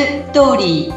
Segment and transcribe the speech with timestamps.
[0.00, 0.94] ストーリー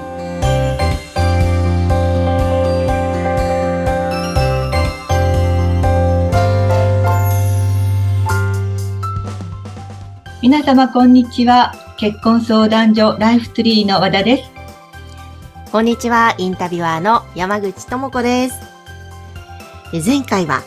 [10.42, 14.50] 皆様こんにちは結婚相談所ライフツリーの和田です
[15.74, 18.56] こんにちは、インタビュアーの山口智子です。
[19.92, 20.62] え前回は、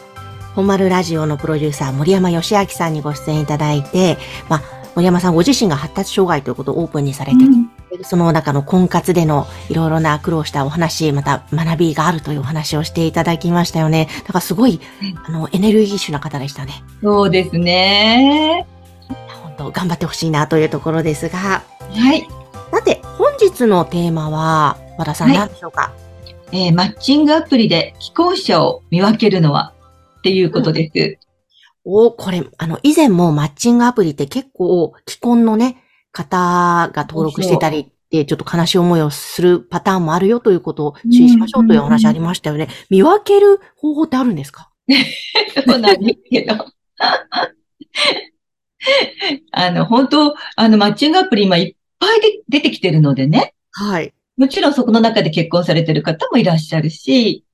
[0.57, 4.18] 本丸ラジオのプロデューサー森山義明さんにご出演いただいて、
[4.48, 4.62] まあ、
[4.96, 14.09] 森山さんご自身が発達障害ということをオープンにされて、うんその中の婚活でのいろいろな苦労したお話、また学びがあるというお話をしていただきましたよね。
[14.20, 14.80] だからすごい、
[15.27, 16.82] あの、エネルギッシュな方でしたね。
[17.02, 18.66] そうですね。
[19.42, 21.62] 本当頑張ってほしいなというところですが、は
[22.14, 22.27] い、
[22.70, 25.38] さて、本日のテーマは、和田さんはい。
[25.38, 25.92] 何でしょうか、
[26.52, 29.73] えーマッチングアプリで既婚者を見分けるのは？
[30.18, 31.18] っていうことです、
[31.84, 35.76] おこれ、あの、以前もマッチングアプリって結構、既婚のね、
[36.16, 42.68] 方が登録してたりって、ちょっと悲しい思いをするパターンもあるよということを注意しましょうというお話ありましたよね。
[42.90, 44.70] 見分ける方法ってあるんですか？
[45.66, 46.54] そうなんですけど。
[49.52, 53.54] あの、本当、あの、マッチングアプリ今いっぱいで出てきてるのでね。
[53.72, 54.12] はい。
[54.37, 57.44] もちろんそこの中で結婚されてる方もいらっしゃるし、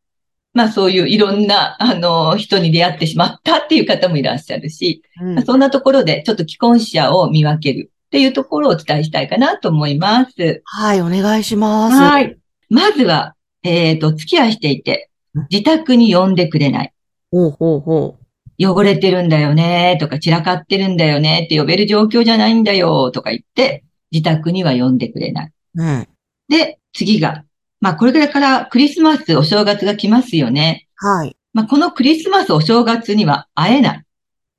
[0.52, 10.60] まあそういういろんな、あの、人に出会ってしまったっていう方もいらっしゃるし、うんそんなところでちょっと既婚者を見分けるっていうところをお伝えしたいかなと思います。
[10.66, 11.96] はい、お願いします。
[11.96, 12.36] はい。
[12.68, 16.92] まずは、えっ、と、付き合いしていてうん、自宅に呼んでくれない。
[17.30, 18.18] ほうほうほ
[18.58, 25.52] 汚れてるんだよね、とか散らかってるんだよねって呼べる状況じゃないんだよ、とか言って、自宅には呼んでくれない。
[25.76, 25.82] う。
[25.82, 26.08] うん。
[26.50, 27.44] で、次が、
[27.80, 30.86] まあこれからクリスマス、お正月が来ますよね。
[30.96, 31.34] はい。
[31.54, 34.04] まあこのクリスマス、お正月には会えない。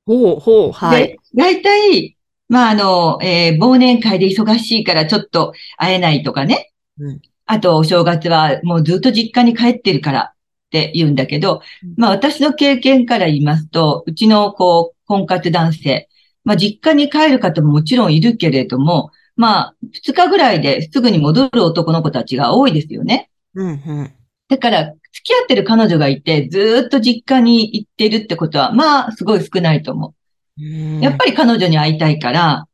[0.07, 1.09] ほうほう、はい。
[1.09, 2.17] で、大体、
[2.49, 6.71] まああの、えー忘年会で忙しいからちょっと会えないとかね。
[6.99, 10.33] うんあと、お正月はもうずっと実家に帰ってるからっ
[10.71, 16.09] て言うんだけどうん、まあ私の経験から言いますと、うちのこう、婚活男性、
[16.45, 23.29] まあ実家に帰る方ももちろんいるけれども、まあ2日ぐらいですぐに戻る男の子たちが多いですよね。
[23.55, 23.71] うん、う
[24.03, 24.13] ん。
[24.47, 30.13] だから、付き合ってる彼女がいて、ずーっと実家に行ってるってことは、まあ、すごい少ないと思うんう。
[30.57, 32.67] やっぱり彼女に会いたいから、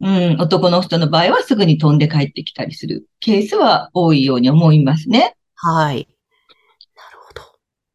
[0.00, 5.36] うん、男の人の場合はすぐに飛んで帰ってきたりするケースは多いように思いますね。
[5.54, 6.08] はい。
[6.94, 7.42] なるほど。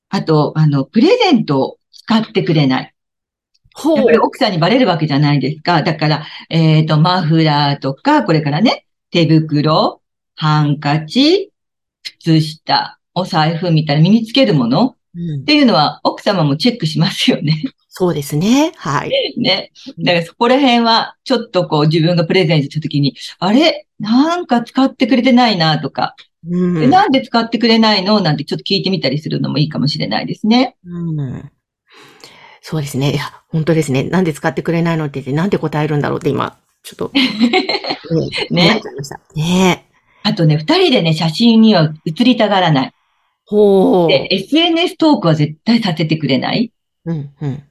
[0.10, 2.94] あと、あの、プレゼントを使ってくれない。
[3.74, 5.84] ほやっぱり奥さんにバレるわけじゃないですか。
[5.84, 10.02] だから、えっ、と、マフラーとか、これからね、手袋、
[10.36, 11.52] ハンカチ、
[12.04, 15.44] 靴下、お財布みたいな身につけるものうんっ。
[15.46, 17.64] ていうのは奥様もチェックしますよね。
[17.90, 18.72] そうですね。
[18.78, 19.12] はい。
[19.38, 19.72] ね。
[20.00, 23.86] だからそこら辺は、ちょっとこう自分がプレゼントしたときに、あれ？
[24.00, 26.16] なんか使ってくれてないなとか、
[26.50, 28.22] うんでなんで使ってくれないの？
[28.22, 30.78] なんてちょっと聞いてみたりするのもいいかもしれないですね。
[30.86, 31.52] うん
[32.62, 33.12] そうですね。
[33.12, 34.04] いや、本当ですね。
[34.04, 37.12] なんで使ってくれないのって言って、なんて答えるんだろうって今、ちょっと、
[38.52, 39.20] ね思っちゃいました。
[39.36, 39.86] ね
[40.24, 42.94] あとね、二人でね、写真には写りたがらない。
[43.52, 44.08] ほう。
[44.08, 46.72] で、SNS トークは絶対させてくれない？
[47.06, 47.64] うん、うん。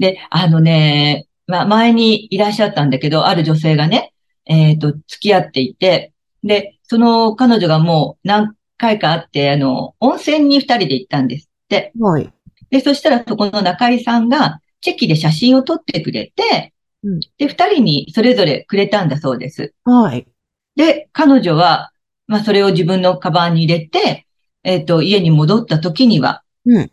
[0.00, 4.12] で、あのね、まあ、前にいらっしゃったんだけど、ある女性がね、
[4.46, 11.92] えっ、と、付き合っていて、で、その彼女がもう何回か会って、あの、温泉に二人で行ったんですって。
[12.00, 12.32] はい。
[12.70, 16.72] で、そしたらそこの中井さんが、チェキで写真を撮ってくれて、
[17.04, 19.74] うんで、二人にそれぞれくれたんだそうです。
[19.84, 20.26] はい。
[20.74, 21.92] で、彼女は、
[22.26, 24.26] まあ、それを自分のカバンに入れて、
[24.64, 26.90] えっ、と、家に戻った時には、うん。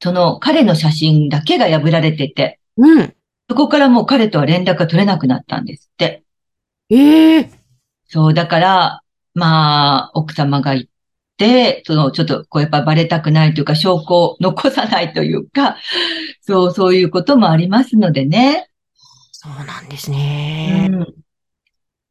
[0.00, 3.14] その彼の写真だけが破られてて、うん。
[3.48, 6.24] そこからもう彼とは連絡が取れなくなったんですって。
[6.90, 7.50] ええ
[8.06, 9.00] そう、だから、
[9.34, 10.86] まあ、奥様が言っ
[11.36, 15.78] て、その、ちょっと、こう、やっぱバレたくないというか、証拠を残さないというか、
[16.40, 18.68] そう、そういうこともありますのでね。
[19.32, 20.88] そうなんですうね。
[20.88, 21.06] ん。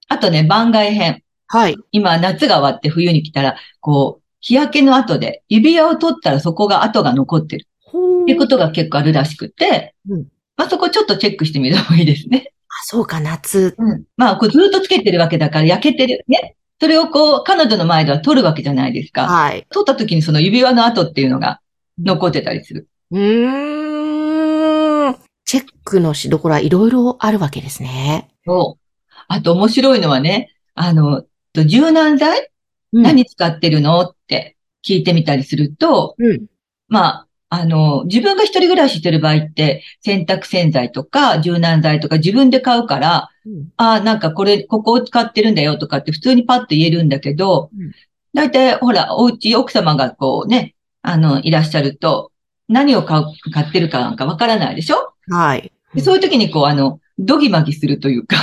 [0.07, 1.23] あとね、番外編。
[1.47, 1.75] はい。
[1.91, 10.25] 今、夏が終わって冬に来たら、こう、日焼けの後で、指輪を取ったらそこが跡が残ってるっていうことが結構あるらしくて、うん
[10.55, 12.53] まあそこちょっとチェックしてみるのもいいですね。
[12.67, 13.73] あ、そうか、夏。
[13.77, 14.03] うん。
[14.17, 16.23] まあ、こうずっとつけてるわけだから焼けてる。
[16.27, 16.55] ね。
[16.79, 19.25] それをこう、彼女の前では取るわけじゃないですか。
[19.27, 19.65] はい。
[19.71, 21.59] 取った時にその指輪の跡っていうのが
[21.97, 22.87] 残ってたりする。
[23.11, 25.15] うーん。
[25.45, 28.29] チェックのしどころはいろいろあるわけですね。
[28.45, 28.81] そう。
[29.27, 31.23] あと面白いのはね、あの、
[31.53, 32.49] と柔軟剤
[32.93, 34.01] うん何使ってるの？
[34.01, 34.55] って
[34.85, 36.45] 聞いてみたりすると、うん。
[36.87, 47.91] まあ、あの、自分が一人暮らししてる場合って、洗濯洗剤とか柔軟剤とか自分で買うから、うんあなんかこれ、ここを使ってるんだよとかって普通にパッと言えるんだけどうん、
[48.33, 52.31] だいたいほら、お家、奥様がこうね、あの、いらっしゃると、
[52.69, 55.13] 何を買う、買ってるかなんかわからないでしょ？
[55.29, 55.71] はい。
[55.93, 58.37] でそういう時にこう、あの、ドギマギするというか、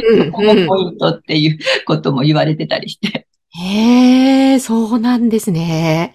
[0.32, 3.26] ポイントっていうことも言われてたりして。
[3.56, 6.14] へえ、そうなんですね。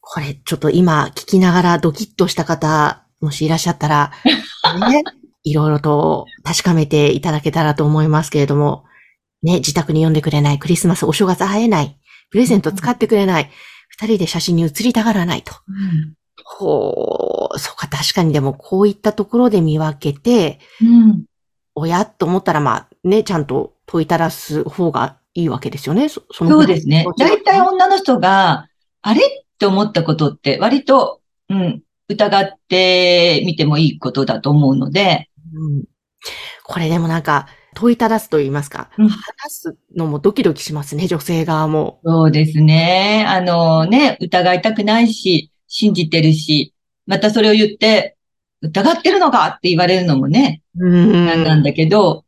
[0.00, 4.12] これ、ちょっと今聞きながらドキッとした方、もしいらっしゃったら、
[4.90, 5.04] ね、
[5.44, 8.84] いろいろと確かめていただけたらと思いますけれども、
[9.42, 11.96] ね、自宅に呼んでくれない、クリスマス、お正月会えない、
[12.30, 13.50] プレゼント使ってくれない、
[13.88, 15.52] 二人で写真に写りたがらないと。
[16.44, 21.24] ほう、そうか、確かにでもこういったところで見分けて、うん。
[21.74, 26.08] 親と思ったらまあね、ちゃんと問いただす方がいいわけですよね。
[26.08, 27.04] そそうですね。
[27.16, 28.68] だ大体女の人が、
[29.02, 29.20] あれ？
[29.20, 35.84] って思ったことって割と、うん、疑ってみてもいいことだと思うので、うん
[36.64, 42.00] これでもなんか、問いただすと言いますか、うん話すのもドキドキしますね、女性側も。
[42.04, 43.24] そうですね。
[43.26, 46.74] あのね、疑いたくないし、信じてるし、
[47.06, 48.16] またそれを言って、
[48.60, 52.24] 疑ってるのかって言われるのもね、うんなんだけど、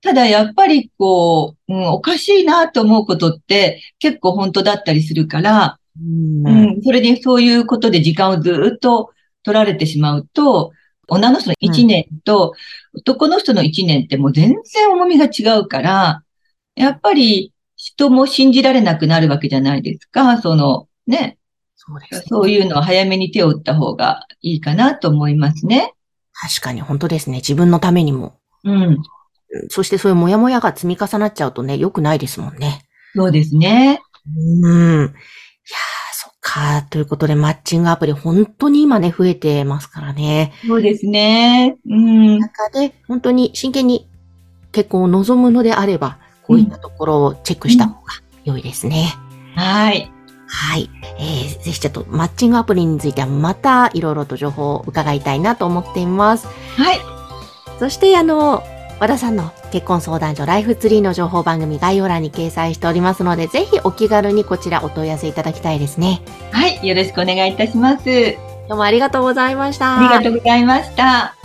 [0.00, 9.10] ただやっぱりこう、うん、おかしいなと思うことって結構本当だったりするから、うんうん、それでそういうことで時間をずっと
[9.42, 10.72] 取られてしまうと、
[11.08, 12.54] 女の人の1年と
[12.94, 16.22] 男の人の1年ってもう全然重みが違うから、
[16.76, 20.40] やっぱり人も信じられなくなるわけじゃないですか。
[20.40, 21.38] その、ね、
[21.74, 22.22] そうですね。
[22.28, 25.94] そういうのは早めに手を打った方がいいかなと思いますね。
[26.32, 27.38] 確かに本当ですね。
[27.38, 28.38] 自分のためにも。
[28.64, 29.02] うん、うん
[29.68, 32.84] そしてそういうモヤモヤが積み重なっちゃうとね、良くないですもんね。
[33.14, 34.00] そうですね。
[34.36, 35.00] うん。
[35.00, 35.10] いやー、
[36.12, 36.82] そっか。
[36.90, 40.52] ということで、マッチングアプリ本当に今ね、増えてますからね。
[40.66, 41.78] そうですね。
[41.88, 44.08] うん、中で、本当に真剣に
[44.72, 48.12] 結婚を望むのであれば、こういったところをチェックした方が
[48.44, 49.14] 良いですね。
[49.54, 50.10] はい。
[50.46, 50.90] はい。
[51.18, 56.46] えー、ぜひちょっとマッチングアプリについてはまたいろいろと情報を伺いたいなと思っています。
[56.76, 56.98] はい。
[57.78, 58.62] そして、あの、
[59.00, 66.20] 和田さんの結婚相談所ライフツリーの情報番組概要欄に掲載しておりますので、ぜひお気軽にこちらお問い合わせいただきたいですね。
[66.50, 66.86] はい。
[66.86, 68.04] よろしくお願いいたします。
[68.68, 69.98] どうもありがとうございました。
[69.98, 71.37] ありがとうございました。